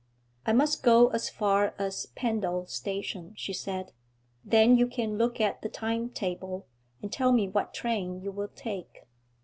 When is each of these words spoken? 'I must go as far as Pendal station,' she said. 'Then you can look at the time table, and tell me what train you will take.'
'I 0.47 0.53
must 0.53 0.81
go 0.81 1.09
as 1.09 1.29
far 1.29 1.75
as 1.77 2.07
Pendal 2.15 2.65
station,' 2.65 3.35
she 3.37 3.53
said. 3.53 3.91
'Then 4.43 4.75
you 4.75 4.87
can 4.87 5.15
look 5.15 5.39
at 5.39 5.61
the 5.61 5.69
time 5.69 6.09
table, 6.09 6.65
and 7.03 7.13
tell 7.13 7.31
me 7.31 7.47
what 7.47 7.71
train 7.71 8.19
you 8.19 8.31
will 8.31 8.49
take.' 8.55 9.05